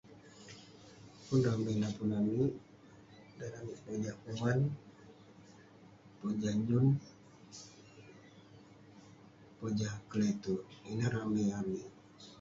Pun 1.25 1.39
ramey 1.47 1.75
napun 1.81 2.11
amik, 2.19 2.53
dan 3.37 3.51
amik 3.59 3.79
pojah 3.83 4.15
kuman, 4.23 4.59
pojah 6.19 6.55
nyun, 6.67 6.87
pojah 9.59 9.93
keleterk. 10.09 10.61
Ineh 10.91 11.09
ramey 11.15 11.47
amik. 11.59 11.87